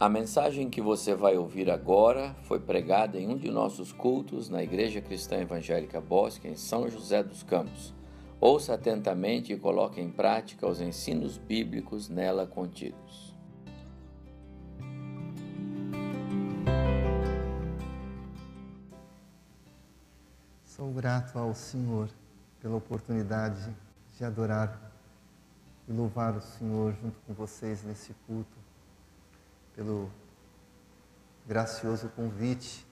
[0.00, 4.62] A mensagem que você vai ouvir agora foi pregada em um de nossos cultos na
[4.62, 7.92] Igreja Cristã Evangélica Bosque, em São José dos Campos.
[8.40, 13.36] Ouça atentamente e coloque em prática os ensinos bíblicos nela contidos.
[20.64, 22.08] Sou grato ao Senhor
[22.62, 23.68] pela oportunidade
[24.16, 24.80] de adorar
[25.86, 28.69] e louvar o Senhor junto com vocês nesse culto
[29.80, 30.12] pelo
[31.46, 32.86] gracioso convite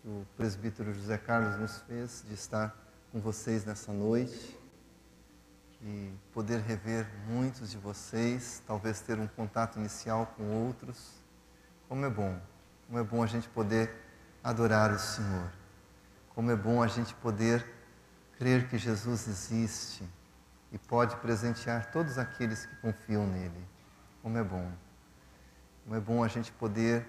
[0.00, 2.72] que o presbítero José Carlos nos fez de estar
[3.10, 4.56] com vocês nessa noite
[5.82, 11.20] e poder rever muitos de vocês, talvez ter um contato inicial com outros.
[11.88, 12.40] Como é bom,
[12.86, 13.92] como é bom a gente poder
[14.40, 15.50] adorar o Senhor.
[16.32, 17.66] Como é bom a gente poder
[18.38, 20.08] crer que Jesus existe
[20.70, 23.66] e pode presentear todos aqueles que confiam nele.
[24.22, 24.70] Como é bom.
[25.90, 27.04] Como é bom a gente poder,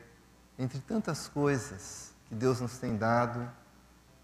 [0.58, 3.48] entre tantas coisas que Deus nos tem dado,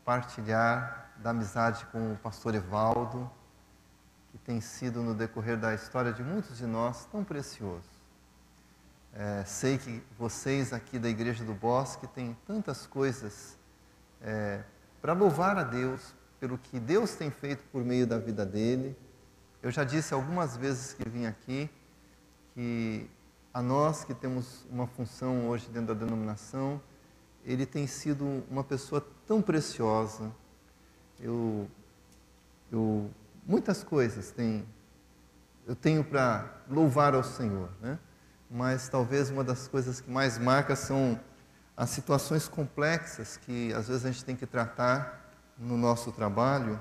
[0.04, 3.30] partilhar da amizade com o pastor Evaldo,
[4.32, 7.88] que tem sido no decorrer da história de muitos de nós tão precioso.
[9.14, 13.60] É, sei que vocês aqui da Igreja do Bosque têm tantas coisas
[14.24, 14.64] é,
[15.00, 18.98] para louvar a Deus pelo que Deus tem feito por meio da vida dele.
[19.62, 21.70] Eu já disse algumas vezes que vim aqui
[22.56, 23.08] que
[23.54, 26.82] a nós que temos uma função hoje dentro da denominação,
[27.44, 30.32] ele tem sido uma pessoa tão preciosa.
[31.20, 31.68] Eu,
[32.72, 33.10] eu
[33.46, 34.68] muitas coisas tem,
[35.66, 37.98] eu tenho para louvar ao Senhor, né?
[38.50, 41.20] Mas talvez uma das coisas que mais marca são
[41.76, 46.80] as situações complexas que às vezes a gente tem que tratar no nosso trabalho.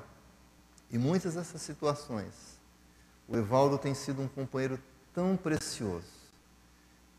[0.90, 2.60] E muitas dessas situações,
[3.26, 4.78] o Evaldo tem sido um companheiro
[5.12, 6.15] tão precioso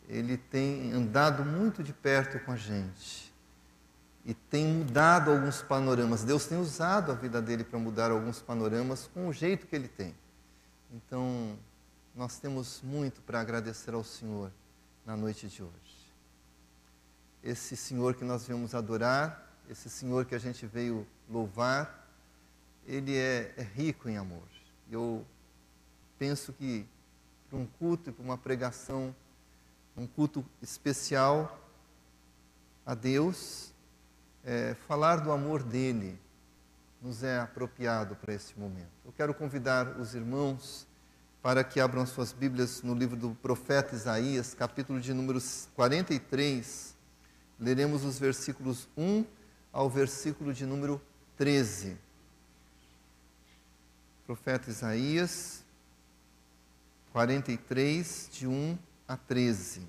[0.07, 3.33] ele tem andado muito de perto com a gente
[4.25, 6.23] e tem mudado alguns panoramas.
[6.23, 9.87] Deus tem usado a vida dele para mudar alguns panoramas com o jeito que ele
[9.87, 10.15] tem.
[10.91, 11.57] Então,
[12.15, 14.51] nós temos muito para agradecer ao Senhor
[15.05, 15.73] na noite de hoje.
[17.43, 22.09] Esse Senhor que nós viemos adorar, esse Senhor que a gente veio louvar,
[22.85, 24.47] ele é, é rico em amor.
[24.89, 25.25] Eu
[26.17, 26.85] penso que
[27.49, 29.15] para um culto e para uma pregação
[29.97, 31.59] um culto especial
[32.85, 33.73] a Deus,
[34.45, 36.17] é, falar do amor dele
[37.01, 38.91] nos é apropriado para este momento.
[39.03, 40.87] Eu quero convidar os irmãos
[41.41, 45.39] para que abram suas Bíblias no livro do profeta Isaías, capítulo de número
[45.75, 46.95] 43.
[47.59, 49.25] Leremos os versículos 1
[49.73, 51.01] ao versículo de número
[51.37, 51.97] 13.
[54.25, 55.63] Profeta Isaías
[57.11, 58.77] 43, de 1
[59.07, 59.87] a 13.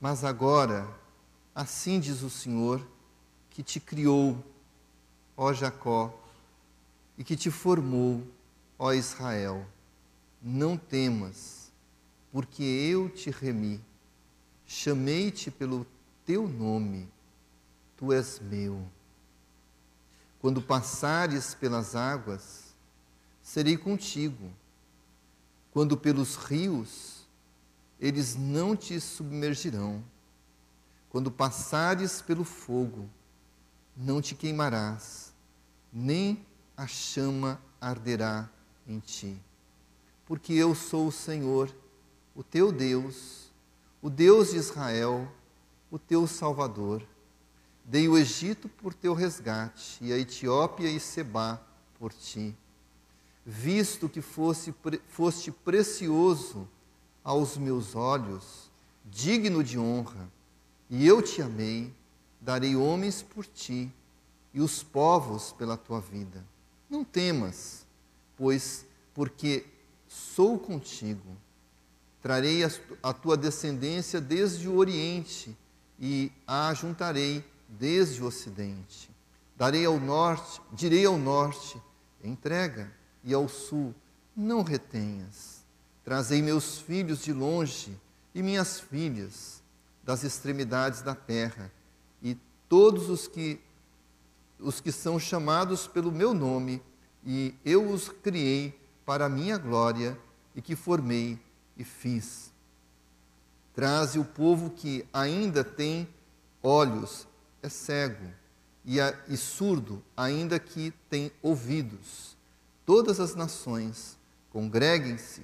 [0.00, 0.88] Mas agora,
[1.54, 2.86] assim diz o Senhor,
[3.50, 4.42] que te criou,
[5.36, 6.16] ó Jacó,
[7.16, 8.24] e que te formou,
[8.78, 9.66] ó Israel.
[10.40, 11.57] Não temas
[12.32, 13.80] porque eu te remi,
[14.66, 15.86] chamei-te pelo
[16.24, 17.08] teu nome,
[17.96, 18.86] tu és meu.
[20.40, 22.74] Quando passares pelas águas,
[23.42, 24.52] serei contigo.
[25.72, 27.26] Quando pelos rios,
[27.98, 30.04] eles não te submergirão.
[31.10, 33.08] Quando passares pelo fogo,
[33.96, 35.32] não te queimarás,
[35.92, 36.44] nem
[36.76, 38.48] a chama arderá
[38.86, 39.36] em ti.
[40.24, 41.74] Porque eu sou o Senhor,
[42.38, 43.50] o teu Deus,
[44.00, 45.28] o Deus de Israel,
[45.90, 47.02] o teu Salvador.
[47.84, 51.60] Dei o Egito por teu resgate, e a Etiópia e Seba
[51.98, 52.54] por ti.
[53.44, 54.72] Visto que fosse,
[55.08, 56.68] foste precioso
[57.24, 58.70] aos meus olhos,
[59.04, 60.30] digno de honra,
[60.88, 61.92] e eu te amei,
[62.40, 63.90] darei homens por ti
[64.54, 66.44] e os povos pela tua vida.
[66.88, 67.84] Não temas,
[68.36, 69.66] pois porque
[70.06, 71.36] sou contigo
[72.22, 72.62] Trarei
[73.02, 75.56] a tua descendência desde o Oriente
[75.98, 79.10] e a juntarei desde o Ocidente.
[79.56, 81.80] Darei ao norte, direi ao norte,
[82.22, 82.92] entrega,
[83.24, 83.94] e ao sul,
[84.36, 85.64] não retenhas.
[86.04, 87.98] Trazei meus filhos de longe
[88.34, 89.62] e minhas filhas
[90.02, 91.70] das extremidades da terra,
[92.22, 92.36] e
[92.68, 93.60] todos os que
[94.58, 96.82] os que são chamados pelo meu nome,
[97.24, 100.18] e eu os criei para a minha glória
[100.56, 101.38] e que formei
[101.78, 102.52] e fiz.
[103.74, 106.08] traze o povo que ainda tem
[106.62, 107.28] olhos,
[107.62, 108.26] é cego,
[108.84, 112.36] e, a, e surdo, ainda que tem ouvidos.
[112.84, 114.18] Todas as nações
[114.50, 115.42] congreguem-se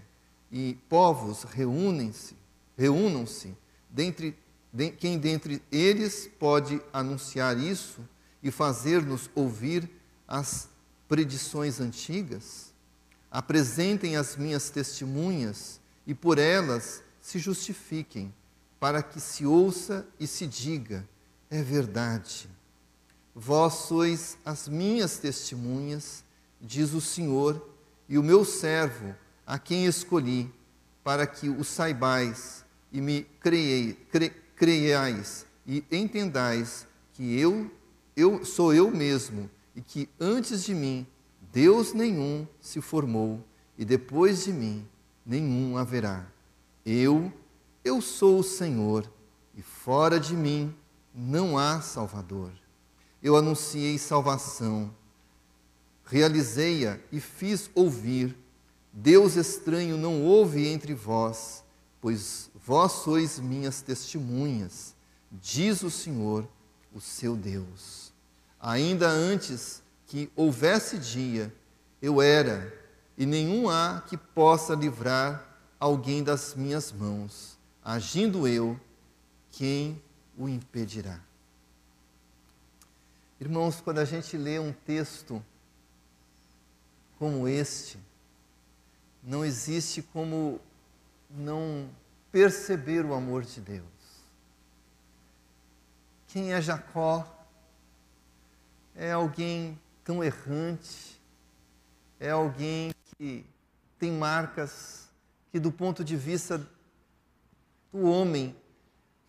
[0.50, 2.36] e povos reúnem-se,
[2.76, 3.56] reúnam-se,
[3.88, 4.36] dentre
[4.74, 8.00] de, quem dentre eles pode anunciar isso
[8.42, 9.88] e fazer-nos ouvir
[10.26, 10.68] as
[11.08, 12.74] predições antigas?
[13.30, 18.32] Apresentem as minhas testemunhas e por elas se justifiquem,
[18.78, 21.08] para que se ouça e se diga:
[21.50, 22.48] é verdade.
[23.34, 26.24] Vós sois as minhas testemunhas,
[26.60, 27.68] diz o Senhor,
[28.08, 29.14] e o meu servo,
[29.46, 30.52] a quem escolhi,
[31.02, 37.70] para que o saibais e me creiei, cre, creiais e entendais que eu,
[38.16, 41.06] eu sou eu mesmo e que antes de mim
[41.52, 43.44] Deus nenhum se formou
[43.76, 44.86] e depois de mim
[45.24, 46.26] nenhum haverá.
[46.84, 47.32] Eu,
[47.84, 49.10] eu sou o Senhor
[49.56, 50.74] e fora de mim
[51.14, 52.52] não há Salvador.
[53.22, 54.94] Eu anunciei salvação,
[56.04, 58.36] realizei-a e fiz ouvir.
[58.92, 61.64] Deus estranho não houve entre vós,
[62.00, 64.94] pois vós sois minhas testemunhas,
[65.32, 66.46] diz o Senhor,
[66.92, 68.12] o seu Deus.
[68.60, 71.52] Ainda antes que houvesse dia,
[72.00, 72.72] eu era,
[73.16, 75.44] e nenhum há que possa livrar
[75.78, 77.58] alguém das minhas mãos.
[77.82, 78.78] Agindo eu,
[79.50, 80.02] quem
[80.36, 81.20] o impedirá?
[83.40, 85.44] Irmãos, quando a gente lê um texto
[87.18, 87.98] como este,
[89.22, 90.60] não existe como
[91.30, 91.88] não
[92.32, 93.84] perceber o amor de Deus.
[96.28, 97.30] Quem é Jacó?
[98.94, 101.20] É alguém tão errante,
[102.20, 103.44] é alguém que
[103.98, 105.08] tem marcas
[105.50, 106.58] que, do ponto de vista
[107.92, 108.56] do homem,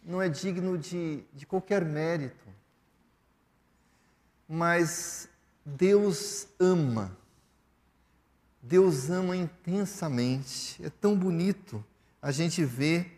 [0.04, 2.46] não é digno de, de qualquer mérito.
[4.48, 5.28] Mas
[5.66, 7.18] Deus ama,
[8.62, 11.84] Deus ama intensamente, é tão bonito
[12.22, 13.16] a gente ver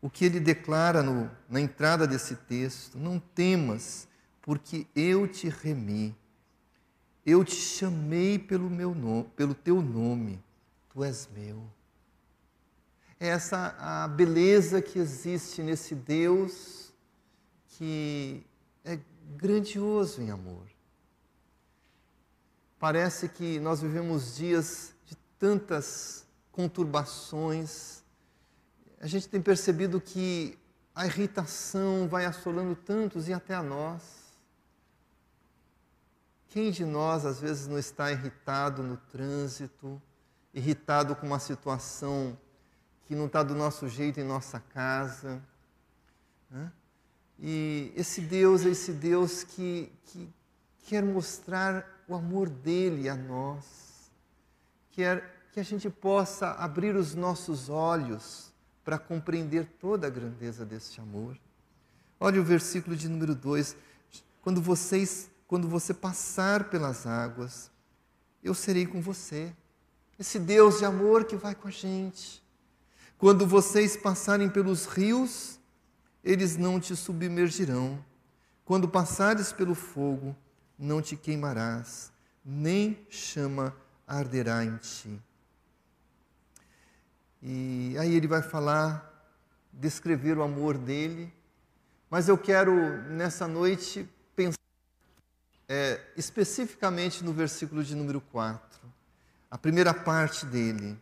[0.00, 4.08] o que ele declara no, na entrada desse texto: Não temas,
[4.40, 6.16] porque eu te remi
[7.30, 10.42] eu te chamei pelo, meu nome, pelo teu nome,
[10.88, 11.62] tu és meu.
[13.18, 16.92] É essa a beleza que existe nesse Deus
[17.68, 18.44] que
[18.84, 18.98] é
[19.36, 20.66] grandioso em amor.
[22.78, 28.02] Parece que nós vivemos dias de tantas conturbações.
[29.00, 30.58] A gente tem percebido que
[30.94, 34.19] a irritação vai assolando tantos e até a nós.
[36.50, 40.00] Quem de nós às vezes não está irritado no trânsito,
[40.52, 42.36] irritado com uma situação
[43.06, 45.40] que não está do nosso jeito em nossa casa?
[46.50, 46.72] Né?
[47.38, 50.28] E esse Deus é esse Deus que, que
[50.84, 54.10] quer mostrar o amor dele a nós,
[54.90, 58.52] quer que a gente possa abrir os nossos olhos
[58.84, 61.38] para compreender toda a grandeza deste amor.
[62.18, 63.76] Olha o versículo de número 2:
[64.42, 67.72] quando vocês quando você passar pelas águas,
[68.40, 69.52] eu serei com você.
[70.16, 72.40] Esse Deus de amor que vai com a gente.
[73.18, 75.58] Quando vocês passarem pelos rios,
[76.22, 77.98] eles não te submergirão.
[78.64, 80.36] Quando passares pelo fogo,
[80.78, 82.12] não te queimarás,
[82.44, 83.74] nem chama
[84.06, 85.20] arderá em ti.
[87.42, 89.34] E aí ele vai falar,
[89.72, 91.34] descrever o amor dele,
[92.08, 94.08] mas eu quero nessa noite
[95.72, 98.80] é, especificamente no versículo de número 4,
[99.48, 101.00] a primeira parte dele.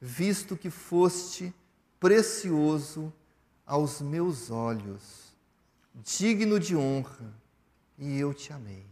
[0.00, 1.54] Visto que foste
[2.00, 3.12] precioso
[3.66, 5.34] aos meus olhos,
[5.94, 7.34] digno de honra,
[7.98, 8.86] e eu te amei.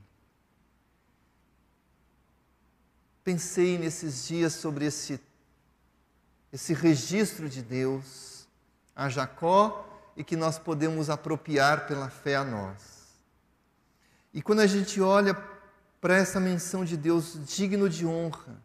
[3.25, 5.19] Pensei nesses dias sobre esse,
[6.53, 8.47] esse registro de Deus
[8.95, 12.98] a Jacó e que nós podemos apropriar pela fé a nós.
[14.33, 15.35] E quando a gente olha
[16.01, 18.63] para essa menção de Deus digno de honra,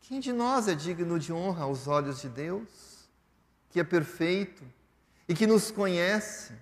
[0.00, 3.08] quem de nós é digno de honra aos olhos de Deus,
[3.70, 4.64] que é perfeito
[5.28, 6.52] e que nos conhece,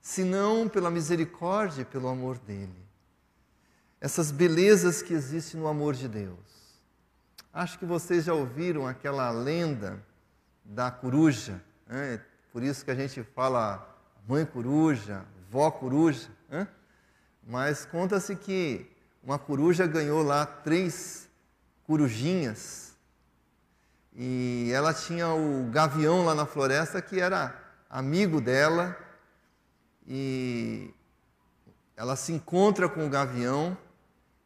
[0.00, 2.82] senão pela misericórdia e pelo amor dele?
[4.00, 6.38] Essas belezas que existem no amor de Deus.
[7.52, 10.02] Acho que vocês já ouviram aquela lenda
[10.64, 12.20] da coruja, né?
[12.52, 13.88] por isso que a gente fala
[14.26, 16.28] mãe coruja, vó coruja.
[16.48, 16.66] Né?
[17.46, 18.90] Mas conta-se que
[19.22, 21.28] uma coruja ganhou lá três
[21.84, 22.94] corujinhas
[24.14, 27.54] E ela tinha o gavião lá na floresta que era
[27.88, 28.96] amigo dela.
[30.06, 30.92] E
[31.96, 33.76] ela se encontra com o gavião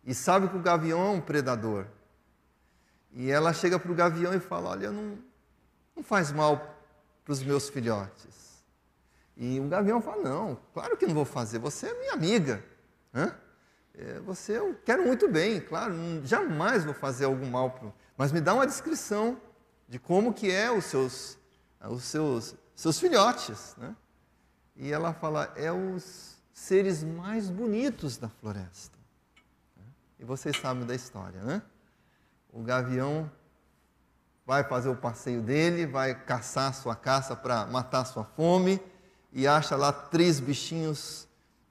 [0.04, 1.86] e sabe que o gavião é um predador.
[3.12, 5.18] E ela chega para o gavião e fala: Olha, não,
[5.96, 6.76] não faz mal
[7.24, 8.62] para os meus filhotes.
[9.36, 12.62] E o gavião fala: Não, claro que não vou fazer, você é minha amiga.
[13.16, 13.34] Hã?
[13.94, 17.70] É, você eu quero muito bem, claro, jamais vou fazer algum mal.
[17.70, 19.40] Pro, mas me dá uma descrição
[19.88, 21.38] de como que é os seus,
[21.80, 23.74] os seus, seus filhotes.
[23.78, 23.96] Né?
[24.76, 28.96] E ela fala: É os seres mais bonitos da floresta.
[30.18, 31.62] E vocês sabem da história, né?
[32.52, 33.30] O gavião
[34.46, 38.80] vai fazer o passeio dele, vai caçar sua caça para matar sua fome
[39.32, 41.25] e acha lá três bichinhos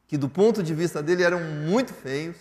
[0.07, 2.37] que, do ponto de vista dele, eram muito feios.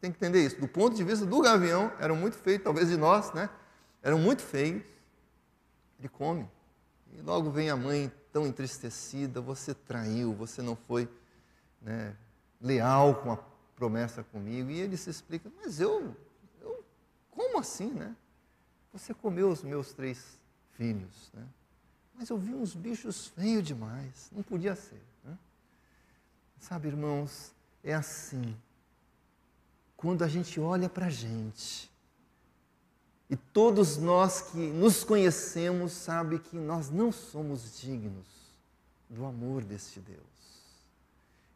[0.00, 0.60] Tem que entender isso.
[0.60, 3.48] Do ponto de vista do gavião, eram muito feios, talvez de nós, né?
[4.02, 4.82] Eram muito feios.
[5.98, 6.48] Ele come.
[7.14, 11.08] E logo vem a mãe tão entristecida: você traiu, você não foi
[11.80, 12.14] né,
[12.60, 13.38] leal com a
[13.74, 14.70] promessa comigo.
[14.70, 16.14] E ele se explica: mas eu,
[16.60, 16.84] eu
[17.30, 18.14] como assim, né?
[18.92, 20.38] Você comeu os meus três
[20.72, 21.44] filhos, né?
[22.14, 25.00] Mas eu vi uns bichos feios demais, não podia ser.
[26.58, 28.56] Sabe, irmãos, é assim.
[29.96, 31.90] Quando a gente olha para a gente,
[33.28, 38.26] e todos nós que nos conhecemos sabe que nós não somos dignos
[39.08, 40.20] do amor deste Deus.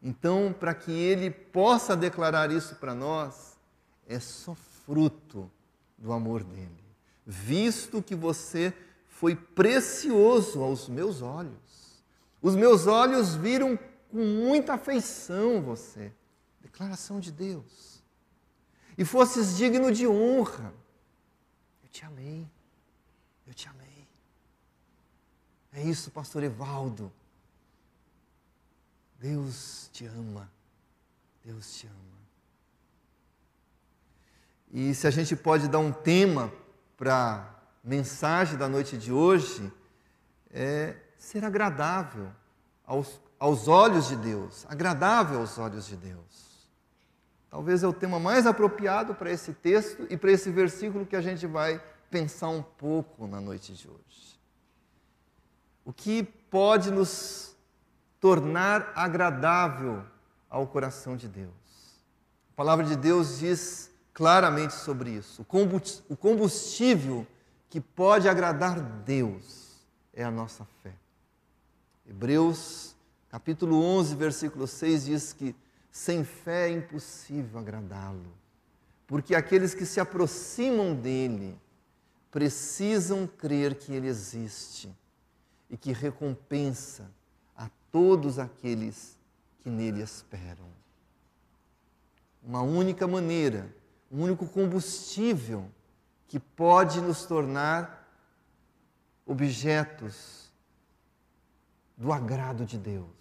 [0.02, 3.56] Então, para que ele possa declarar isso para nós,
[4.08, 5.50] é só fruto
[5.96, 6.84] do amor dele.
[7.26, 8.74] Visto que você
[9.08, 12.02] foi precioso aos meus olhos.
[12.40, 13.78] Os meus olhos viram
[14.10, 16.12] com muita afeição você.
[16.60, 18.02] Declaração de Deus.
[18.98, 20.72] E fosses digno de honra.
[21.82, 22.46] Eu te amei.
[23.46, 24.08] Eu te amei.
[25.72, 27.12] É isso, pastor Evaldo.
[29.18, 30.50] Deus te ama.
[31.44, 32.20] Deus te ama.
[34.72, 36.52] E se a gente pode dar um tema
[36.96, 39.72] para a mensagem da noite de hoje,
[40.50, 42.30] é ser agradável
[42.84, 44.66] aos, aos olhos de Deus.
[44.68, 46.68] Agradável aos olhos de Deus.
[47.48, 51.22] Talvez é o tema mais apropriado para esse texto e para esse versículo que a
[51.22, 54.38] gente vai pensar um pouco na noite de hoje.
[55.84, 57.56] O que pode nos
[58.20, 60.04] tornar agradável
[60.48, 61.50] ao coração de Deus.
[62.52, 65.42] A palavra de Deus diz claramente sobre isso.
[66.08, 67.26] O combustível
[67.70, 69.80] que pode agradar Deus
[70.12, 70.92] é a nossa fé.
[72.06, 72.94] Hebreus,
[73.30, 75.54] capítulo 11, versículo 6 diz que
[75.90, 78.32] sem fé é impossível agradá-lo,
[79.06, 81.58] porque aqueles que se aproximam dele
[82.30, 84.94] precisam crer que ele existe
[85.68, 87.10] e que recompensa
[87.90, 89.18] todos aqueles
[89.60, 90.68] que nele esperam.
[92.42, 93.74] Uma única maneira,
[94.10, 95.70] um único combustível
[96.26, 98.08] que pode nos tornar
[99.26, 100.50] objetos
[101.96, 103.19] do agrado de Deus.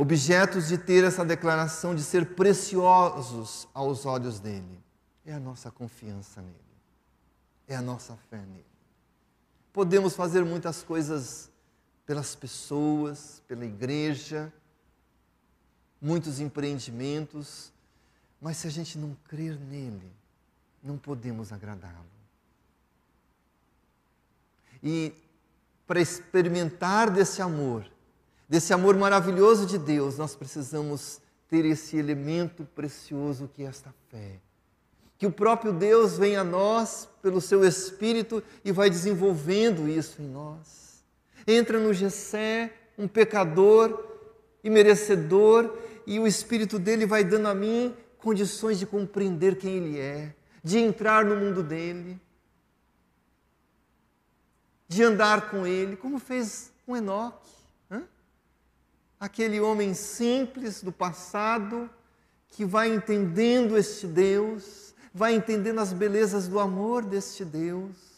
[0.00, 4.82] Objetos de ter essa declaração de ser preciosos aos olhos dele.
[5.26, 6.56] É a nossa confiança nele.
[7.68, 8.64] É a nossa fé nele.
[9.74, 11.50] Podemos fazer muitas coisas
[12.06, 14.50] pelas pessoas, pela igreja,
[16.00, 17.70] muitos empreendimentos,
[18.40, 20.10] mas se a gente não crer nele,
[20.82, 22.06] não podemos agradá-lo.
[24.82, 25.12] E
[25.86, 27.84] para experimentar desse amor,
[28.50, 34.38] desse amor maravilhoso de Deus, nós precisamos ter esse elemento precioso que é esta fé.
[35.16, 40.26] Que o próprio Deus vem a nós pelo seu Espírito e vai desenvolvendo isso em
[40.26, 40.80] nós
[41.46, 44.04] entra no Gessé, um pecador
[44.62, 45.76] e merecedor,
[46.06, 50.78] e o Espírito dele vai dando a mim condições de compreender quem ele é, de
[50.78, 52.20] entrar no mundo dele,
[54.88, 57.59] de andar com ele, como fez com Enoque.
[59.20, 61.88] Aquele homem simples do passado
[62.48, 68.10] que vai entendendo este Deus, vai entendendo as belezas do amor deste Deus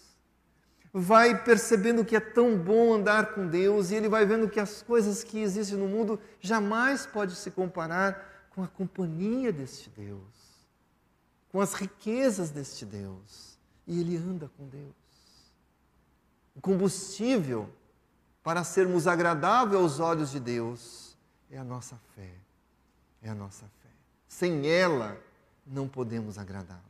[0.93, 4.83] vai percebendo que é tão bom andar com Deus e ele vai vendo que as
[4.83, 10.21] coisas que existem no mundo jamais pode se comparar com a companhia deste Deus,
[11.51, 13.59] com as riquezas deste Deus.
[13.87, 14.93] E ele anda com Deus.
[16.55, 17.71] O combustível
[18.43, 21.17] para sermos agradáveis aos olhos de Deus
[21.51, 22.31] é a nossa fé.
[23.23, 23.89] É a nossa fé.
[24.27, 25.17] Sem ela,
[25.67, 26.81] não podemos agradá-lo.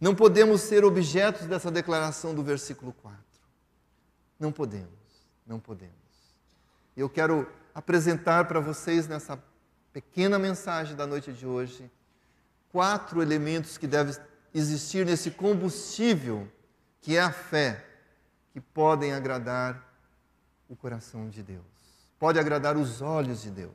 [0.00, 3.18] Não podemos ser objetos dessa declaração do versículo 4.
[4.38, 4.88] Não podemos,
[5.46, 5.94] não podemos.
[6.96, 9.42] Eu quero apresentar para vocês nessa
[9.92, 11.90] pequena mensagem da noite de hoje
[12.70, 14.14] quatro elementos que devem
[14.54, 16.48] existir nesse combustível
[17.00, 17.84] que é a fé,
[18.52, 19.87] que podem agradar
[20.68, 21.64] o coração de Deus,
[22.18, 23.72] pode agradar os olhos de Deus,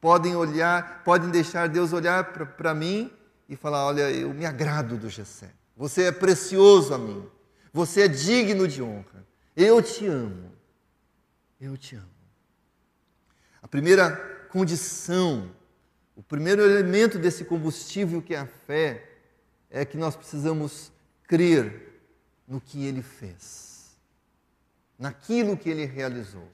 [0.00, 3.12] podem olhar, podem deixar Deus olhar para mim
[3.48, 7.26] e falar: Olha, eu me agrado do Gessé, você é precioso a mim,
[7.72, 9.26] você é digno de honra,
[9.56, 10.50] eu te amo,
[11.60, 12.06] eu te amo.
[13.62, 14.16] A primeira
[14.48, 15.50] condição,
[16.16, 19.06] o primeiro elemento desse combustível que é a fé,
[19.70, 20.90] é que nós precisamos
[21.24, 22.02] crer
[22.48, 23.69] no que ele fez,
[25.00, 26.46] naquilo que ele realizou.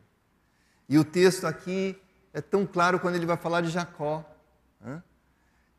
[0.89, 2.01] E o texto aqui
[2.33, 4.25] é tão claro quando ele vai falar de Jacó.
[4.81, 5.03] Né?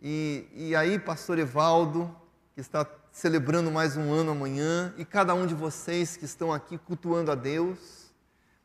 [0.01, 2.13] E, e aí, pastor Evaldo,
[2.53, 6.77] que está celebrando mais um ano amanhã, e cada um de vocês que estão aqui
[6.77, 8.13] cultuando a Deus,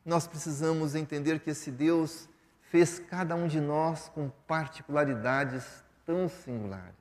[0.05, 2.27] nós precisamos entender que esse Deus
[2.69, 5.63] fez cada um de nós com particularidades
[6.05, 6.93] tão singulares.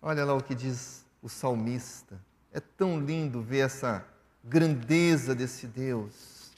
[0.00, 2.18] Olha lá o que diz o salmista.
[2.52, 4.06] É tão lindo ver essa
[4.44, 6.52] grandeza desse Deus.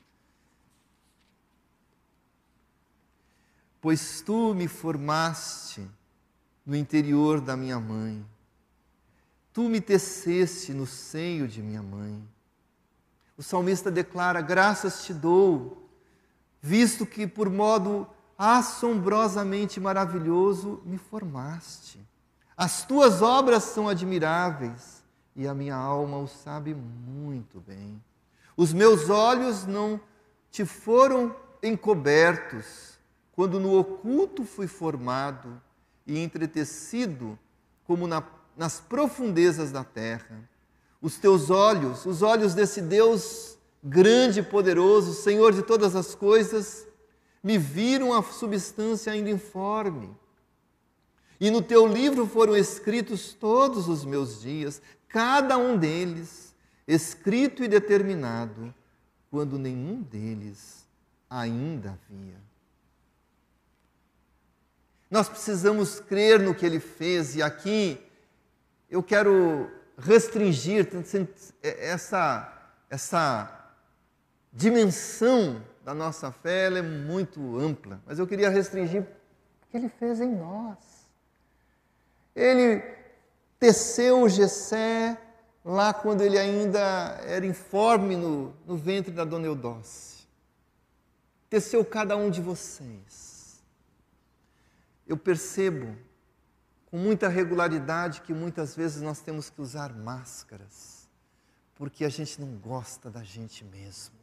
[3.80, 5.88] Pois tu me formaste
[6.64, 8.26] no interior da minha mãe,
[9.52, 12.20] tu me teceste no seio de minha mãe.
[13.38, 15.88] O salmista declara: Graças te dou,
[16.60, 22.00] visto que por modo assombrosamente maravilhoso me formaste.
[22.56, 24.95] As tuas obras são admiráveis
[25.36, 28.02] e a minha alma o sabe muito bem.
[28.56, 30.00] Os meus olhos não
[30.50, 32.98] te foram encobertos
[33.32, 35.60] quando no oculto fui formado
[36.06, 37.38] e entretecido
[37.86, 38.22] como na,
[38.56, 40.48] nas profundezas da terra.
[41.02, 46.88] Os teus olhos, os olhos desse Deus grande e poderoso, Senhor de todas as coisas,
[47.42, 50.16] me viram a substância ainda informe
[51.38, 56.54] e no teu livro foram escritos todos os meus dias, cada um deles
[56.86, 58.72] escrito e determinado,
[59.30, 60.86] quando nenhum deles
[61.28, 62.36] ainda havia.
[65.10, 68.00] Nós precisamos crer no que ele fez, e aqui
[68.90, 70.88] eu quero restringir
[71.62, 73.70] essa, essa
[74.52, 79.06] dimensão da nossa fé, ela é muito ampla, mas eu queria restringir o
[79.70, 80.78] que ele fez em nós.
[82.34, 82.95] Ele
[83.58, 85.20] teceu Gessé
[85.64, 86.80] lá quando ele ainda
[87.24, 90.26] era informe no, no ventre da dona Eudócia.
[91.48, 93.62] Teceu cada um de vocês.
[95.06, 95.96] Eu percebo
[96.86, 101.08] com muita regularidade que muitas vezes nós temos que usar máscaras,
[101.74, 104.14] porque a gente não gosta da gente mesmo.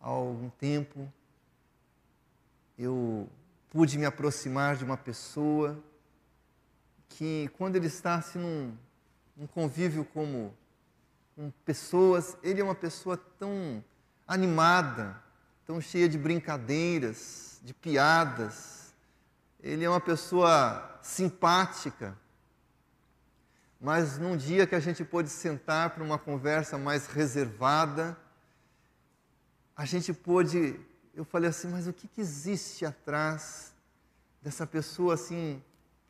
[0.00, 1.10] Há algum tempo,
[2.78, 3.28] eu
[3.70, 5.82] pude me aproximar de uma pessoa
[7.08, 8.76] que, quando ele está assim num,
[9.36, 10.56] num convívio como
[11.34, 13.84] com pessoas, ele é uma pessoa tão
[14.26, 15.22] animada,
[15.64, 18.94] tão cheia de brincadeiras, de piadas.
[19.62, 22.16] Ele é uma pessoa simpática.
[23.80, 28.16] Mas num dia que a gente pôde sentar para uma conversa mais reservada,
[29.76, 30.80] a gente pôde
[31.18, 33.74] eu falei assim, mas o que, que existe atrás
[34.40, 35.60] dessa pessoa assim,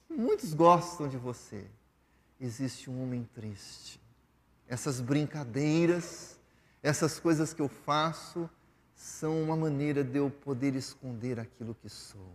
[0.07, 1.65] que muitos gostam de você?
[2.39, 3.99] Existe um homem triste.
[4.69, 6.39] Essas brincadeiras,
[6.83, 8.51] essas coisas que eu faço,
[8.95, 12.31] são uma maneira de eu poder esconder aquilo que sou.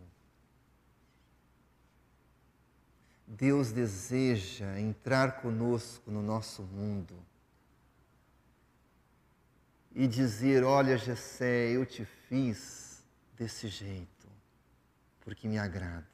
[3.28, 7.14] Deus deseja entrar conosco no nosso mundo
[9.96, 13.06] e dizer: Olha, Jessé, eu te fiz
[13.38, 14.28] desse jeito,
[15.22, 16.08] porque me agrada.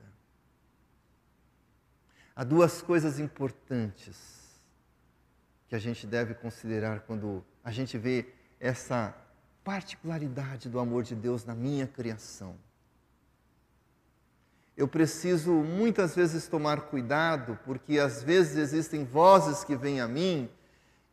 [2.36, 4.18] Há duas coisas importantes
[5.70, 8.26] que a gente deve considerar quando a gente vê
[8.60, 9.16] essa
[9.64, 12.54] particularidade do amor de Deus na minha criação.
[14.76, 20.50] Eu preciso muitas vezes tomar cuidado, porque às vezes existem vozes que vêm a mim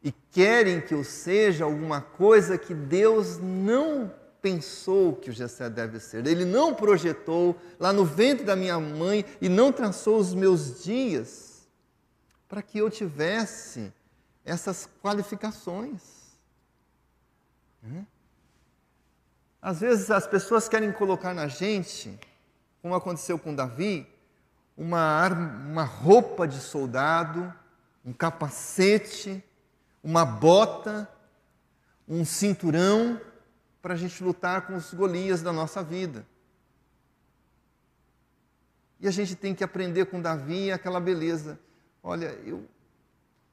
[0.02, 4.12] e querem que eu seja alguma coisa que Deus não
[4.46, 6.24] pensou que o Jessé deve ser.
[6.24, 11.66] Ele não projetou lá no ventre da minha mãe e não traçou os meus dias
[12.46, 13.92] para que eu tivesse
[14.44, 16.00] essas qualificações.
[19.60, 22.16] Às vezes as pessoas querem colocar na gente
[22.80, 24.06] como aconteceu com Davi,
[24.76, 27.52] uma, uma roupa de soldado,
[28.04, 29.42] um capacete,
[30.04, 31.08] uma bota,
[32.06, 33.20] um cinturão
[33.86, 36.26] para a gente lutar com os Golias da nossa vida.
[38.98, 41.56] E a gente tem que aprender com Davi aquela beleza.
[42.02, 42.64] Olha, eu,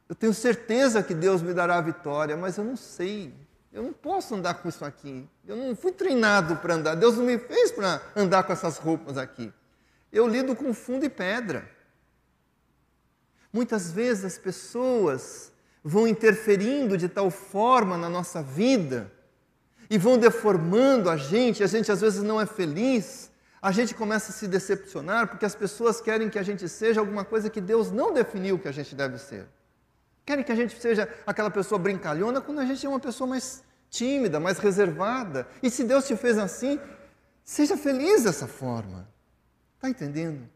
[0.10, 3.32] eu tenho certeza que Deus me dará a vitória, mas eu não sei.
[3.72, 5.30] Eu não posso andar com isso aqui.
[5.48, 6.96] Eu não fui treinado para andar.
[6.96, 9.54] Deus não me fez para andar com essas roupas aqui.
[10.12, 11.70] Eu lido com fundo e pedra.
[13.54, 15.52] Muitas vezes as pessoas
[15.84, 19.12] vão interferindo de tal forma na nossa vida
[19.90, 24.32] e vão deformando a gente, a gente às vezes não é feliz, a gente começa
[24.32, 27.92] a se decepcionar porque as pessoas querem que a gente seja alguma coisa que Deus
[27.92, 29.46] não definiu que a gente deve ser.
[30.26, 33.64] Querem que a gente seja aquela pessoa brincalhona quando a gente é uma pessoa mais
[33.90, 35.48] tímida, mais reservada.
[35.62, 36.80] E se Deus te fez assim,
[37.44, 39.08] seja feliz dessa forma.
[39.76, 40.50] Está entendendo?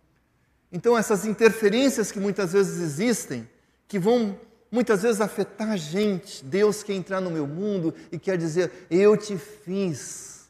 [0.71, 3.49] Então, essas interferências que muitas vezes existem,
[3.87, 4.39] que vão
[4.71, 9.15] muitas vezes afetar a gente, Deus quer entrar no meu mundo e quer dizer: Eu
[9.17, 10.49] te fiz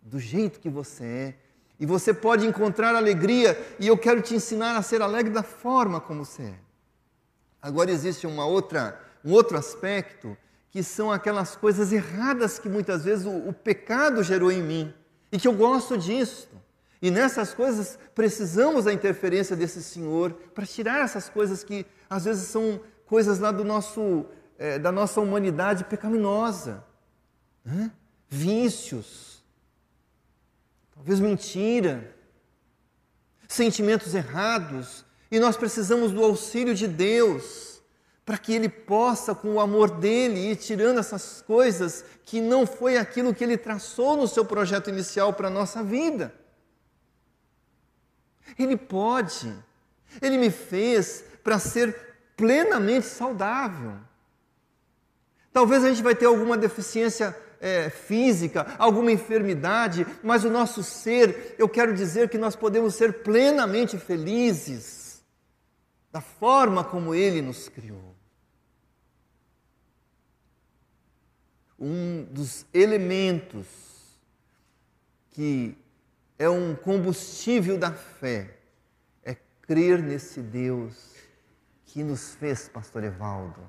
[0.00, 1.34] do jeito que você é,
[1.78, 6.00] e você pode encontrar alegria, e eu quero te ensinar a ser alegre da forma
[6.00, 6.54] como você é.
[7.60, 10.36] Agora existe uma outra, um outro aspecto
[10.70, 14.94] que são aquelas coisas erradas que muitas vezes o, o pecado gerou em mim
[15.30, 16.48] e que eu gosto disso.
[17.00, 22.48] E nessas coisas precisamos da interferência desse Senhor para tirar essas coisas que às vezes
[22.48, 24.26] são coisas lá do nosso,
[24.58, 26.84] é, da nossa humanidade pecaminosa,
[27.64, 27.90] né?
[28.28, 29.42] vícios,
[30.94, 32.14] talvez mentira,
[33.48, 37.80] sentimentos errados, e nós precisamos do auxílio de Deus
[38.24, 42.98] para que Ele possa, com o amor dele, ir tirando essas coisas que não foi
[42.98, 46.34] aquilo que Ele traçou no seu projeto inicial para a nossa vida.
[48.58, 49.50] Ele pode,
[50.20, 52.07] Ele me fez para ser
[52.38, 53.96] plenamente saudável.
[55.52, 61.56] Talvez a gente vai ter alguma deficiência é, física, alguma enfermidade, mas o nosso ser,
[61.58, 65.20] eu quero dizer que nós podemos ser plenamente felizes
[66.12, 68.14] da forma como Ele nos criou.
[71.76, 73.66] Um dos elementos
[75.30, 75.76] que
[76.38, 78.58] é um combustível da fé
[79.24, 81.17] é crer nesse Deus
[81.88, 83.60] que nos fez, Pastor Evaldo,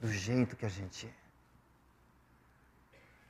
[0.00, 1.20] do jeito que a gente é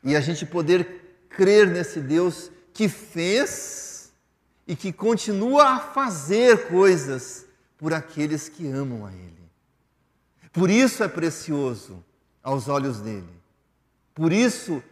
[0.03, 4.13] e a gente poder crer nesse Deus que fez
[4.67, 7.45] e que continua a fazer coisas
[7.77, 9.51] por aqueles que amam a Ele.
[10.53, 12.03] Por isso é precioso
[12.43, 13.29] aos olhos dele.
[14.15, 14.83] Por isso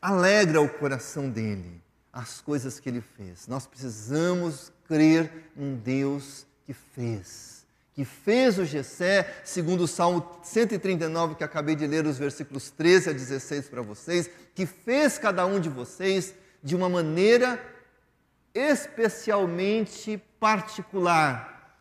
[0.00, 3.46] alegra o coração dele as coisas que ele fez.
[3.46, 7.57] Nós precisamos crer num Deus que fez
[7.98, 13.10] que fez o Gessé, segundo o Salmo 139, que acabei de ler os versículos 13
[13.10, 16.32] a 16 para vocês, que fez cada um de vocês
[16.62, 17.60] de uma maneira
[18.54, 21.76] especialmente particular.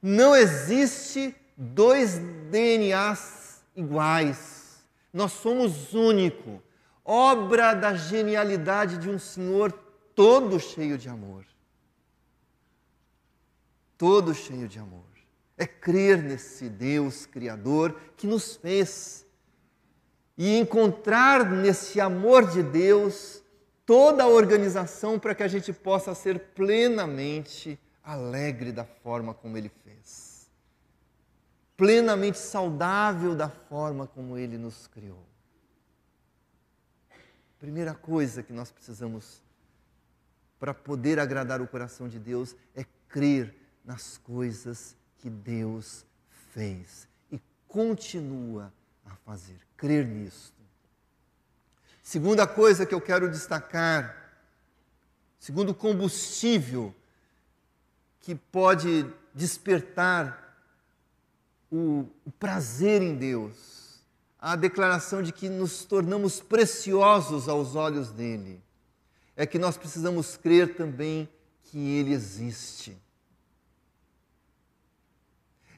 [0.00, 2.18] Não existe dois
[2.50, 4.82] DNAs iguais.
[5.12, 6.62] Nós somos único,
[7.04, 9.70] obra da genialidade de um Senhor
[10.14, 11.44] todo cheio de amor.
[13.98, 15.11] Todo cheio de amor
[15.56, 19.26] é crer nesse Deus Criador que nos fez
[20.36, 23.42] e encontrar nesse amor de Deus
[23.84, 29.70] toda a organização para que a gente possa ser plenamente alegre da forma como Ele
[29.84, 30.50] fez,
[31.76, 35.24] plenamente saudável da forma como Ele nos criou.
[37.58, 39.40] Primeira coisa que nós precisamos
[40.58, 46.04] para poder agradar o coração de Deus é crer nas coisas que Deus
[46.52, 48.72] fez e continua
[49.06, 49.56] a fazer.
[49.76, 50.60] Crer nisto.
[52.02, 54.34] Segunda coisa que eu quero destacar,
[55.38, 56.92] segundo combustível
[58.20, 60.58] que pode despertar
[61.70, 64.02] o, o prazer em Deus,
[64.40, 68.60] a declaração de que nos tornamos preciosos aos olhos dele,
[69.36, 71.28] é que nós precisamos crer também
[71.62, 73.00] que ele existe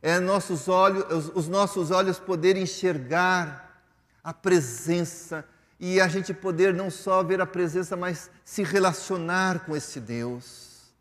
[0.04, 3.82] é nossos olhos, os nossos olhos poderem enxergar
[4.22, 5.42] a presença
[5.80, 10.92] e a gente poder não só ver a presença, mas se relacionar com esse Deus.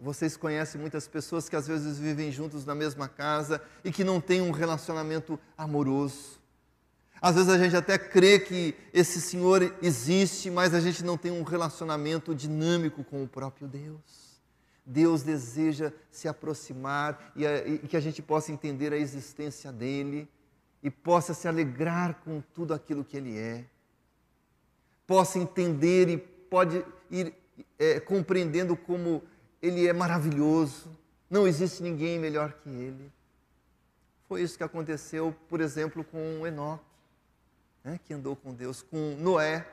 [0.00, 4.18] Vocês conhecem muitas pessoas que às vezes vivem juntos na mesma casa e que não
[4.18, 6.40] têm um relacionamento amoroso.
[7.20, 11.30] Às vezes a gente até crê que esse Senhor existe, mas a gente não tem
[11.30, 14.31] um relacionamento dinâmico com o próprio Deus.
[14.84, 20.28] Deus deseja se aproximar e, a, e que a gente possa entender a existência dele
[20.82, 23.64] e possa se alegrar com tudo aquilo que ele é.
[25.06, 27.34] Possa entender e pode ir
[27.78, 29.22] é, compreendendo como
[29.60, 30.90] ele é maravilhoso,
[31.30, 33.12] não existe ninguém melhor que ele.
[34.28, 36.92] Foi isso que aconteceu, por exemplo, com Enoque
[37.84, 39.66] né, que andou com Deus, com Noé.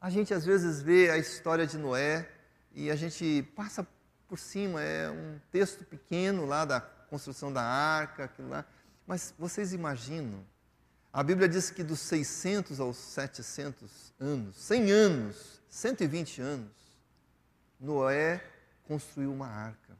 [0.00, 2.28] A gente às vezes vê a história de Noé
[2.72, 3.86] e a gente passa
[4.26, 8.64] por cima, é um texto pequeno lá da construção da arca, aquilo lá.
[9.06, 10.44] Mas vocês imaginam,
[11.12, 16.72] a Bíblia diz que dos 600 aos 700 anos, 100 anos, 120 anos,
[17.80, 18.44] Noé
[18.84, 19.96] construiu uma arca.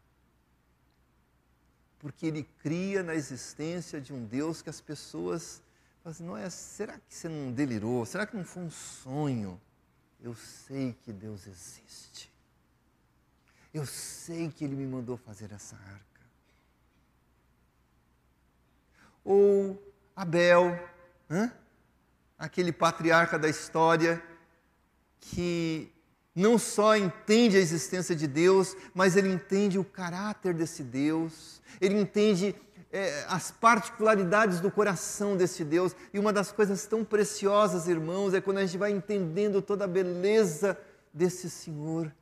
[1.99, 5.63] Porque ele cria na existência de um Deus que as pessoas
[6.09, 8.07] Fala assim, Noé, será que você não delirou?
[8.07, 9.61] Será que não foi um sonho?
[10.21, 12.33] Eu sei que Deus existe.
[13.79, 16.21] Eu sei que Ele me mandou fazer essa arca.
[19.25, 19.81] Ou
[20.17, 20.77] Abel,
[21.31, 21.53] hein?
[22.37, 24.21] aquele patriarca da história
[25.21, 25.93] que
[26.35, 32.01] não só entende a existência de Deus, mas ele entende o caráter desse Deus, ele
[32.01, 32.57] entende
[32.91, 35.95] é, as particularidades do coração desse Deus.
[36.13, 39.89] E uma das coisas tão preciosas, irmãos, é quando a gente vai entendendo toda a
[39.89, 40.77] beleza
[41.15, 42.13] desse Senhor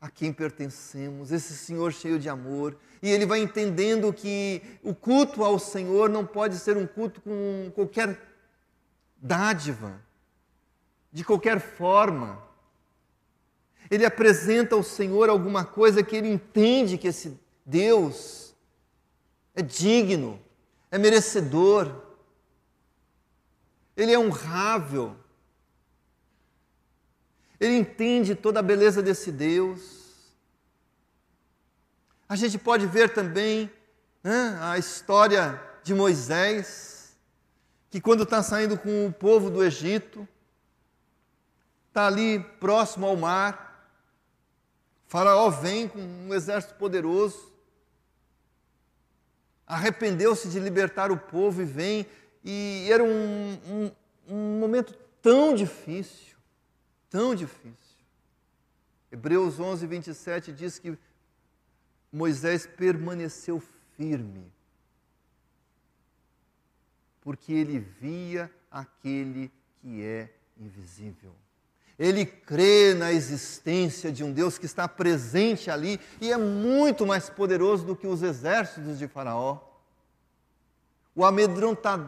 [0.00, 2.76] a quem pertencemos, esse Senhor cheio de amor.
[3.02, 7.70] E ele vai entendendo que o culto ao Senhor não pode ser um culto com
[7.74, 8.20] qualquer
[9.16, 10.00] dádiva,
[11.12, 12.42] de qualquer forma.
[13.90, 18.54] Ele apresenta ao Senhor alguma coisa que ele entende que esse Deus
[19.54, 20.40] é digno,
[20.90, 22.02] é merecedor,
[23.96, 25.16] ele é honrável,
[27.58, 29.96] ele entende toda a beleza desse Deus.
[32.28, 33.70] A gente pode ver também
[34.22, 37.16] né, a história de Moisés,
[37.90, 40.26] que quando está saindo com o povo do Egito,
[41.88, 43.66] está ali próximo ao mar,
[45.06, 47.52] Faraó vem com um exército poderoso,
[49.66, 52.06] arrependeu-se de libertar o povo e vem,
[52.44, 53.90] e era um, um,
[54.28, 54.92] um momento
[55.22, 56.35] tão difícil,
[57.10, 57.76] tão difícil.
[59.10, 60.96] Hebreus 11, 27 diz que
[62.12, 63.62] Moisés permaneceu
[63.96, 64.52] firme,
[67.20, 71.34] porque ele via aquele que é invisível.
[71.98, 77.30] Ele crê na existência de um Deus que está presente ali e é muito mais
[77.30, 79.60] poderoso do que os exércitos de Faraó.
[81.14, 81.98] O amedronta,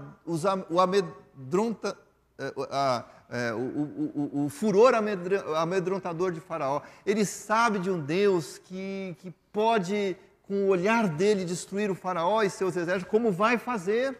[0.68, 1.96] o amedronta,
[2.38, 6.80] é, é, o, o, o, furor amedrontador de Faraó.
[7.04, 12.42] Ele sabe de um Deus que, que pode, com o olhar dele, destruir o Faraó
[12.42, 14.18] e seus exércitos, como vai fazer.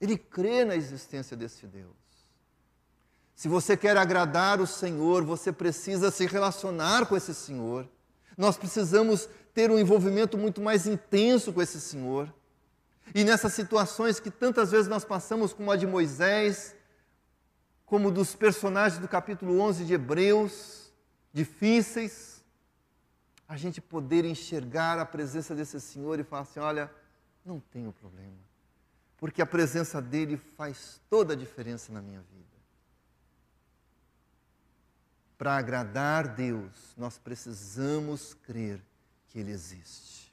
[0.00, 1.92] Ele crê na existência desse Deus.
[3.34, 7.88] Se você quer agradar o Senhor, você precisa se relacionar com esse Senhor.
[8.36, 12.32] Nós precisamos ter um envolvimento muito mais intenso com esse Senhor.
[13.14, 16.74] E nessas situações que tantas vezes nós passamos, como a de Moisés,
[17.86, 20.92] como dos personagens do capítulo 11 de Hebreus,
[21.32, 22.42] difíceis,
[23.46, 26.90] a gente poder enxergar a presença desse Senhor e falar assim: olha,
[27.44, 28.38] não tenho problema,
[29.18, 32.44] porque a presença dele faz toda a diferença na minha vida.
[35.36, 38.80] Para agradar Deus, nós precisamos crer
[39.28, 40.32] que Ele existe.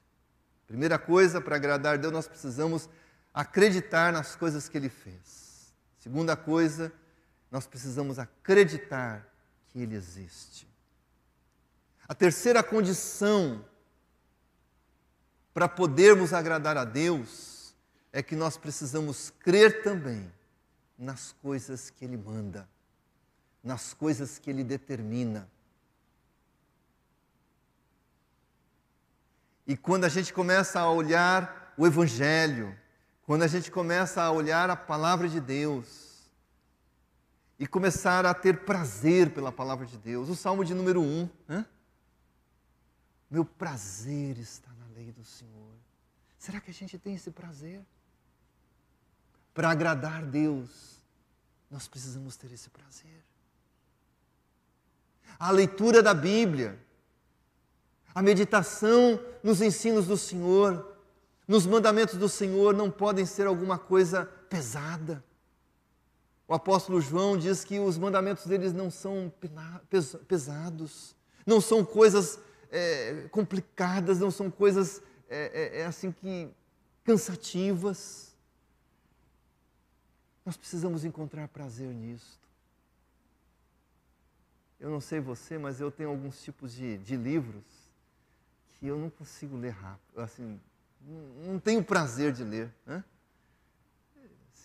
[0.67, 2.87] Primeira coisa, para agradar Deus, nós precisamos
[3.33, 5.73] acreditar nas coisas que Ele fez.
[5.97, 6.93] Segunda coisa,
[7.51, 9.27] nós precisamos acreditar
[9.67, 10.67] que Ele existe.
[12.07, 13.63] A terceira condição
[15.53, 17.75] para podermos agradar a Deus
[18.11, 20.31] é que nós precisamos crer também
[20.97, 22.67] nas coisas que Ele manda
[23.63, 25.47] nas coisas que Ele determina.
[29.67, 32.75] E quando a gente começa a olhar o Evangelho,
[33.23, 36.00] quando a gente começa a olhar a palavra de Deus,
[37.61, 41.65] e começar a ter prazer pela palavra de Deus, o Salmo de número 1, né?
[43.29, 45.75] meu prazer está na lei do Senhor.
[46.37, 47.81] Será que a gente tem esse prazer?
[49.53, 51.01] Para agradar Deus,
[51.69, 53.23] nós precisamos ter esse prazer
[55.41, 56.77] a leitura da Bíblia,
[58.13, 60.95] a meditação nos ensinos do Senhor,
[61.47, 65.23] nos mandamentos do Senhor não podem ser alguma coisa pesada.
[66.51, 69.31] O apóstolo João diz que os mandamentos deles não são
[70.27, 76.49] pesados, não são coisas é, complicadas, não são coisas é, é, é assim que
[77.05, 78.35] cansativas.
[80.45, 82.45] Nós precisamos encontrar prazer nisto.
[84.77, 87.63] Eu não sei você, mas eu tenho alguns tipos de, de livros
[88.77, 90.19] que eu não consigo ler rápido.
[90.19, 90.59] Assim,
[90.99, 92.69] não, não tenho prazer de ler.
[92.85, 93.01] Né?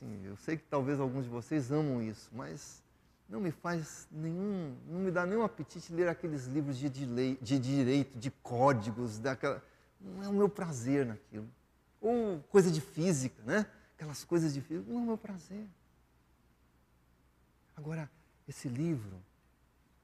[0.04, 2.82] Eu sei que talvez alguns de vocês amam isso, mas
[3.28, 7.58] não me faz nenhum, não me dá nenhum apetite ler aqueles livros de, de, de
[7.58, 9.62] direito, de códigos, daquela,
[10.00, 11.48] não é o meu prazer naquilo.
[12.00, 13.66] Ou coisa de física, né?
[13.96, 15.66] Aquelas coisas de física, não é o meu prazer.
[17.74, 18.10] Agora,
[18.46, 19.20] esse livro,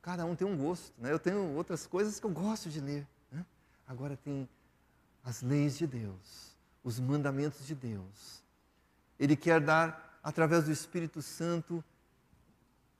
[0.00, 1.12] cada um tem um gosto, né?
[1.12, 3.06] Eu tenho outras coisas que eu gosto de ler.
[3.30, 3.46] Né?
[3.86, 4.48] Agora tem
[5.22, 8.41] as leis de Deus, os mandamentos de Deus,
[9.22, 11.82] ele quer dar, através do Espírito Santo,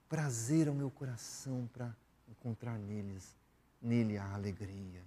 [0.09, 1.93] prazer ao meu coração para
[2.31, 3.37] encontrar neles,
[3.83, 5.03] nele a alegria.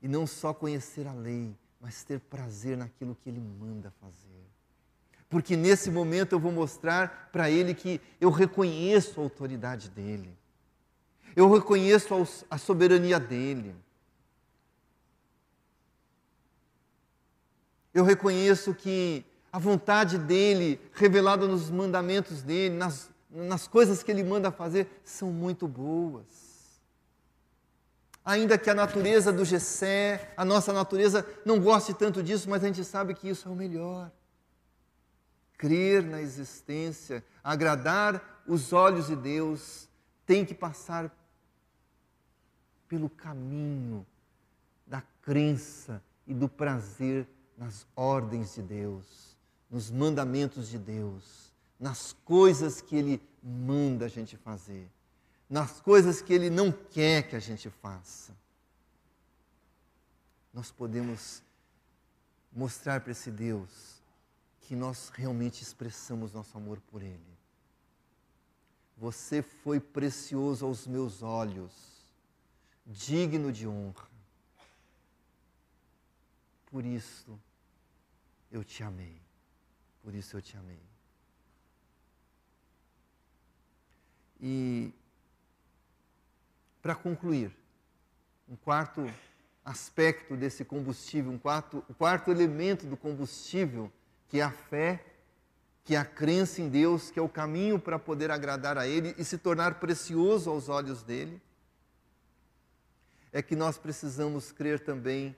[0.00, 4.42] E não só conhecer a lei, mas ter prazer naquilo que ele manda fazer.
[5.28, 10.34] Porque nesse momento eu vou mostrar para ele que eu reconheço a autoridade dele.
[11.36, 12.14] Eu reconheço
[12.48, 13.76] a soberania dele.
[17.92, 24.24] Eu reconheço que a vontade dele, revelada nos mandamentos dele, nas, nas coisas que ele
[24.24, 26.24] manda fazer, são muito boas.
[28.24, 32.66] Ainda que a natureza do Gessé, a nossa natureza, não goste tanto disso, mas a
[32.68, 34.10] gente sabe que isso é o melhor.
[35.58, 39.86] Crer na existência, agradar os olhos de Deus,
[40.24, 41.14] tem que passar
[42.88, 44.06] pelo caminho
[44.86, 49.31] da crença e do prazer nas ordens de Deus
[49.72, 54.86] nos mandamentos de Deus, nas coisas que Ele manda a gente fazer,
[55.48, 58.36] nas coisas que Ele não quer que a gente faça.
[60.52, 61.42] Nós podemos
[62.52, 64.02] mostrar para esse Deus
[64.60, 67.38] que nós realmente expressamos nosso amor por Ele.
[68.98, 71.72] Você foi precioso aos meus olhos,
[72.86, 74.06] digno de honra.
[76.66, 77.40] Por isso
[78.50, 79.31] eu te amei
[80.02, 80.80] por isso eu te amei.
[84.40, 84.92] E,
[86.82, 87.56] para concluir,
[88.48, 89.08] um quarto
[89.64, 93.90] aspecto desse combustível, um quarto, o quarto elemento do combustível,
[94.28, 95.04] que é a fé,
[95.84, 99.14] que é a crença em Deus, que é o caminho para poder agradar a Ele
[99.16, 101.40] e se tornar precioso aos olhos dele,
[103.32, 105.36] é que nós precisamos crer também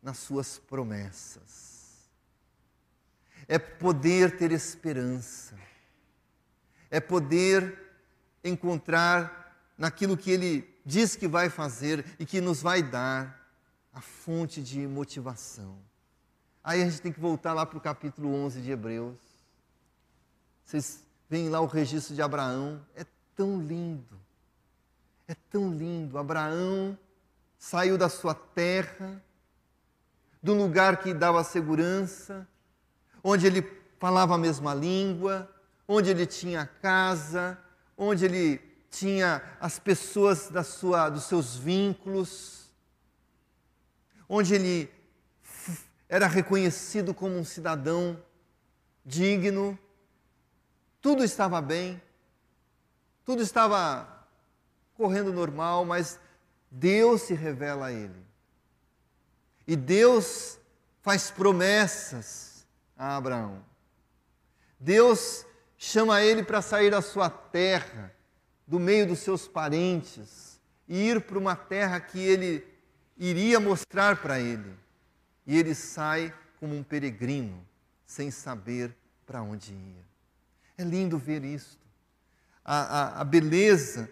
[0.00, 1.73] nas Suas promessas
[3.48, 5.54] é poder ter esperança,
[6.90, 7.78] é poder
[8.42, 13.48] encontrar naquilo que Ele diz que vai fazer e que nos vai dar
[13.92, 15.78] a fonte de motivação.
[16.62, 19.18] Aí a gente tem que voltar lá para o capítulo 11 de Hebreus.
[20.64, 23.04] Vocês veem lá o registro de Abraão, é
[23.36, 24.18] tão lindo,
[25.28, 26.18] é tão lindo.
[26.18, 26.98] Abraão
[27.58, 29.22] saiu da sua terra,
[30.42, 32.46] do lugar que dava segurança,
[33.26, 33.62] onde ele
[33.98, 35.50] falava a mesma língua,
[35.88, 37.58] onde ele tinha casa,
[37.96, 38.58] onde ele
[38.90, 42.70] tinha as pessoas da sua, dos seus vínculos,
[44.28, 44.92] onde ele
[46.06, 48.22] era reconhecido como um cidadão
[49.04, 49.78] digno,
[51.00, 52.00] tudo estava bem,
[53.24, 54.26] tudo estava
[54.94, 56.20] correndo normal, mas
[56.70, 58.22] Deus se revela a ele.
[59.66, 60.58] E Deus
[61.02, 62.53] faz promessas
[62.96, 63.64] a Abraão.
[64.78, 68.14] Deus chama ele para sair da sua terra,
[68.66, 72.66] do meio dos seus parentes, e ir para uma terra que ele
[73.16, 74.76] iria mostrar para ele.
[75.46, 77.66] E ele sai como um peregrino,
[78.06, 78.94] sem saber
[79.26, 80.04] para onde ia.
[80.76, 81.84] É lindo ver isto.
[82.64, 84.10] A, a, a beleza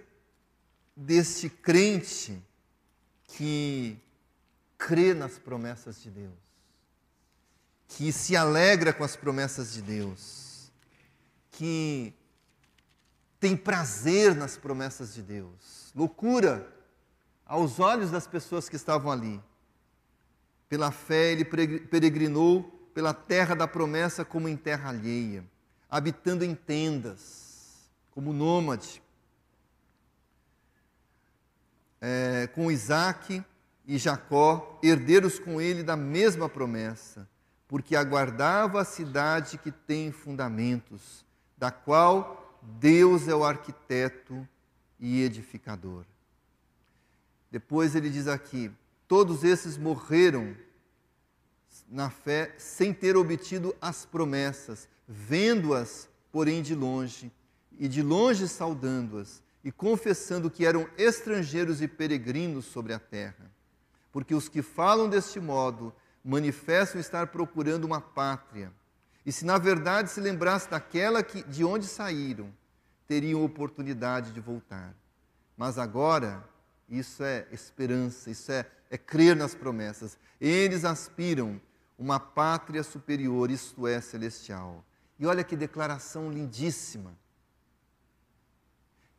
[0.95, 2.43] deste crente
[3.25, 3.99] que
[4.77, 6.52] crê nas promessas de Deus
[7.97, 10.73] que se alegra com as promessas de Deus,
[11.51, 12.15] que
[13.39, 15.93] tem prazer nas promessas de Deus.
[15.95, 16.67] Loucura
[17.45, 19.43] aos olhos das pessoas que estavam ali.
[20.69, 22.63] Pela fé, ele peregrinou
[22.95, 25.45] pela terra da promessa como em terra alheia,
[25.91, 29.03] habitando em tendas, como nômade.
[32.01, 33.45] É, com Isaac
[33.87, 37.31] e Jacó, herdeiros com ele da mesma promessa
[37.73, 41.25] porque aguardava a cidade que tem fundamentos,
[41.57, 44.47] da qual Deus é o arquiteto
[45.01, 46.05] e edificador.
[47.51, 48.71] Depois ele diz aqui:
[49.09, 50.55] todos esses morreram
[51.89, 57.33] na fé sem ter obtido as promessas, vendo-as, porém, de longe,
[57.79, 63.51] e de longe saudando-as, e confessando que eram estrangeiros e peregrinos sobre a terra.
[64.13, 65.91] Porque os que falam deste modo
[66.25, 68.73] manifestam estar procurando uma pátria.
[69.25, 72.53] E se na verdade se lembrasse daquela que, de onde saíram,
[73.07, 74.95] teriam oportunidade de voltar.
[75.57, 76.45] Mas agora,
[76.89, 80.19] isso é esperança, isso é, é crer nas promessas.
[80.41, 81.61] Eles aspiram
[81.99, 84.85] uma pátria superior, isto é, celestial.
[85.19, 87.17] E olha que declaração lindíssima,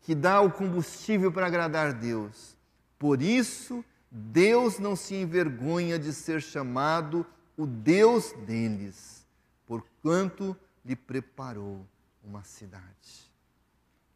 [0.01, 2.57] que dá o combustível para agradar Deus.
[2.99, 3.85] Por isso,
[4.15, 7.25] Deus não se envergonha de ser chamado
[7.57, 9.25] o Deus deles,
[9.65, 10.55] porquanto
[10.85, 11.83] lhe preparou
[12.23, 13.31] uma cidade.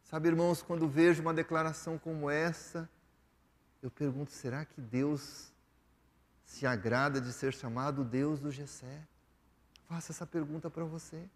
[0.04, 2.88] Sabe, irmãos, quando vejo uma declaração como essa,
[3.82, 5.52] eu pergunto: será que Deus
[6.44, 9.02] se agrada de ser chamado Deus do Gessé?
[9.88, 11.28] Faça essa pergunta para você.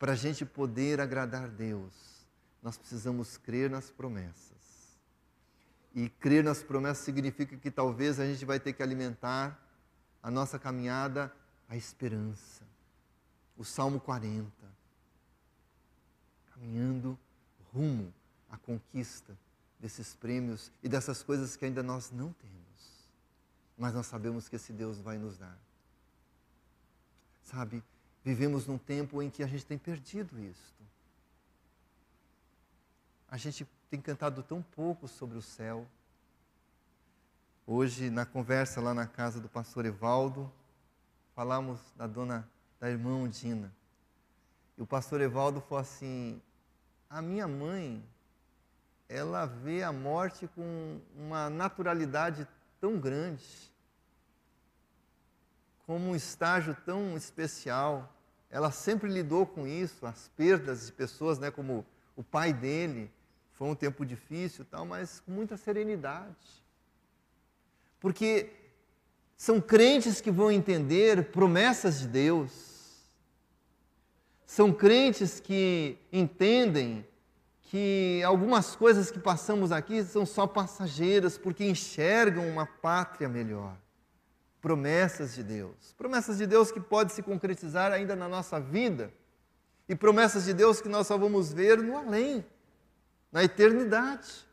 [0.00, 2.26] Para a gente poder agradar Deus,
[2.60, 4.59] nós precisamos crer nas promessas.
[5.94, 9.60] E crer nas promessas significa que talvez a gente vai ter que alimentar
[10.22, 11.32] a nossa caminhada
[11.68, 12.64] a esperança.
[13.56, 14.50] O Salmo 40.
[16.52, 17.18] Caminhando
[17.72, 18.12] rumo
[18.50, 19.36] à conquista
[19.78, 23.08] desses prêmios e dessas coisas que ainda nós não temos.
[23.78, 25.56] Mas nós sabemos que esse Deus vai nos dar.
[27.42, 27.82] Sabe,
[28.24, 30.84] vivemos num tempo em que a gente tem perdido isto.
[33.28, 35.84] A gente tem cantado tão pouco sobre o céu.
[37.66, 40.50] Hoje, na conversa lá na casa do pastor Evaldo,
[41.34, 43.74] falamos da dona, da irmã Dina.
[44.78, 46.40] E o pastor Evaldo falou assim:
[47.08, 48.00] a minha mãe
[49.08, 52.46] ela vê a morte com uma naturalidade
[52.80, 53.72] tão grande,
[55.84, 58.14] como um estágio tão especial.
[58.48, 61.84] Ela sempre lidou com isso, as perdas de pessoas, né, como
[62.14, 63.12] o pai dele.
[63.60, 66.64] Foi um tempo difícil, tal, mas com muita serenidade.
[68.00, 68.48] Porque
[69.36, 73.04] são crentes que vão entender promessas de Deus.
[74.46, 77.06] São crentes que entendem
[77.64, 83.76] que algumas coisas que passamos aqui são só passageiras, porque enxergam uma pátria melhor.
[84.62, 85.92] Promessas de Deus.
[85.98, 89.12] Promessas de Deus que pode se concretizar ainda na nossa vida.
[89.86, 92.42] E promessas de Deus que nós só vamos ver no além,
[93.32, 94.46] na eternidade.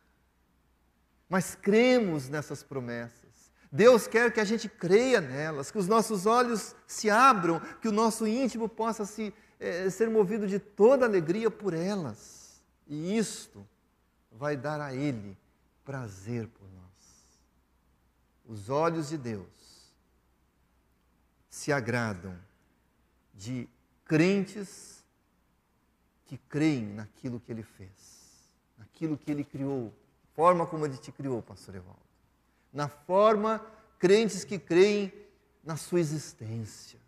[1.29, 3.27] Mas cremos nessas promessas.
[3.71, 7.91] Deus quer que a gente creia nelas, que os nossos olhos se abram, que o
[7.91, 12.61] nosso íntimo possa se, eh, ser movido de toda alegria por elas.
[12.87, 13.67] E isto
[14.31, 15.37] vai dar a Ele
[15.83, 17.37] prazer por nós.
[18.45, 19.47] Os olhos de Deus
[21.49, 22.37] se agradam
[23.33, 23.67] de
[24.05, 25.03] crentes
[26.25, 28.16] que creem naquilo que Ele fez,
[28.97, 29.93] naquilo que Ele criou,
[30.33, 31.99] forma como Ele te criou, Pastor Evaldo.
[32.73, 33.63] Na forma,
[33.99, 35.13] crentes que creem
[35.63, 36.99] na sua existência,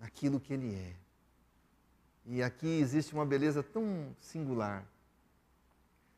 [0.00, 0.94] naquilo que Ele é.
[2.24, 4.86] E aqui existe uma beleza tão singular.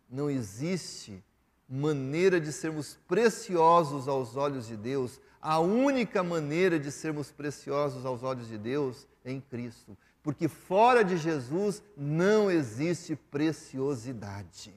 [0.08, 1.22] Não existe
[1.68, 5.20] maneira de sermos preciosos aos olhos de Deus.
[5.40, 9.96] A única maneira de sermos preciosos aos olhos de Deus é em Cristo.
[10.30, 14.72] Porque fora de Jesus não existe preciosidade.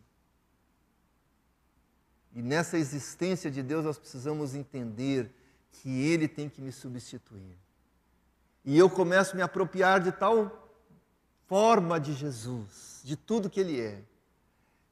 [2.34, 5.32] E nessa existência de Deus nós precisamos entender
[5.70, 7.56] que Ele tem que me substituir.
[8.66, 10.74] E eu começo a me apropriar de tal
[11.46, 14.02] forma de Jesus, de tudo que Ele é.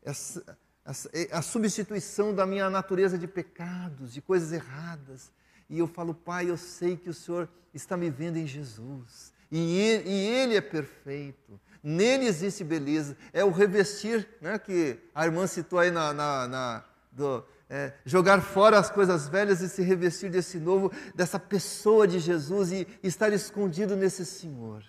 [0.04, 5.32] Essa, essa, é a substituição da minha natureza de pecados, de coisas erradas.
[5.68, 9.31] E eu falo, Pai, eu sei que o Senhor está me vendo em Jesus.
[9.52, 11.60] E Ele, e ele é perfeito.
[11.84, 13.18] Nele existe beleza.
[13.34, 18.42] É o revestir, né, que a irmã citou aí na, na, na do, é, jogar
[18.42, 23.34] fora as coisas velhas e se revestir desse novo, dessa pessoa de Jesus e estar
[23.34, 24.84] escondido nesse Senhor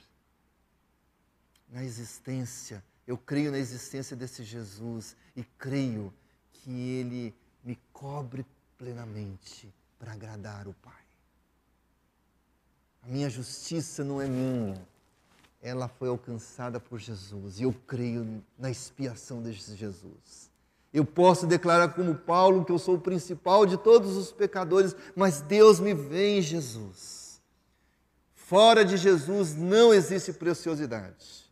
[1.72, 6.12] na existência, eu creio na existência desse Jesus e creio
[6.52, 7.34] que ele
[7.64, 8.44] me cobre
[8.76, 11.01] plenamente para agradar o Pai.
[13.02, 14.80] A minha justiça não é minha,
[15.60, 20.50] ela foi alcançada por Jesus e eu creio na expiação desse Jesus.
[20.92, 25.40] Eu posso declarar como Paulo que eu sou o principal de todos os pecadores, mas
[25.40, 27.22] Deus me vê em Jesus
[28.52, 31.50] Fora de Jesus não existe preciosidade.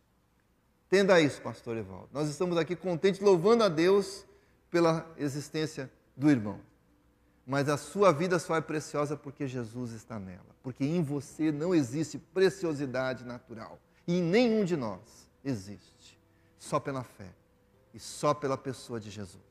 [0.85, 2.09] Entenda isso, pastor Evaldo.
[2.13, 4.23] Nós estamos aqui contentes, louvando a Deus
[4.69, 6.59] pela existência do irmão.
[7.45, 10.55] Mas a sua vida só é preciosa porque Jesus está nela.
[10.61, 13.79] Porque em você não existe preciosidade natural.
[14.07, 16.19] E em nenhum de nós existe.
[16.57, 17.33] Só pela fé.
[17.93, 19.41] E só pela pessoa de Jesus.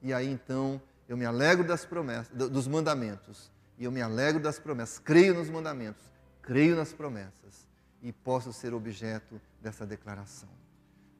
[0.00, 3.50] E aí então eu me alegro das promessas, dos mandamentos.
[3.76, 4.98] E eu me alegro das promessas.
[4.98, 6.02] Creio nos mandamentos.
[6.40, 7.68] Creio nas promessas.
[8.00, 10.48] E posso ser objeto dessa declaração.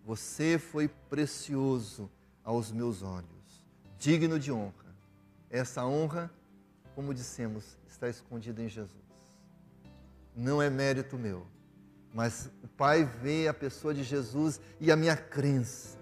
[0.06, 2.10] Você foi precioso
[2.42, 3.66] aos meus olhos,
[3.98, 4.89] digno de honra
[5.50, 6.30] essa honra,
[6.94, 9.02] como dissemos, está escondida em Jesus.
[10.34, 11.44] Não é mérito meu,
[12.14, 15.98] mas o Pai vê a pessoa de Jesus e a minha crença.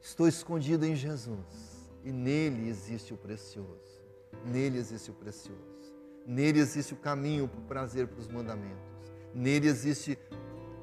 [0.00, 4.00] Estou escondido em Jesus e nele existe o precioso.
[4.44, 5.58] Nele existe o precioso.
[6.24, 9.12] Nele existe o caminho para o prazer, para os mandamentos.
[9.34, 10.16] Nele existe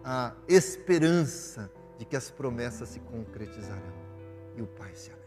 [0.03, 4.05] a esperança de que as promessas se concretizarão.
[4.55, 5.24] E o Pai se alegra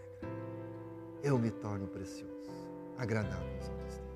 [1.22, 2.50] eu me torno precioso,
[2.96, 4.07] agradável a Deus.